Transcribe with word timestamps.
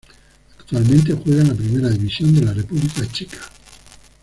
Actualmente 0.59 1.13
juega 1.13 1.43
en 1.43 1.49
la 1.49 1.53
Primera 1.53 1.89
División 1.89 2.33
de 2.33 2.41
la 2.43 2.53
República 2.53 3.05
Checa. 3.11 3.37